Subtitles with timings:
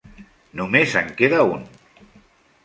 [0.61, 1.69] Només en queda un.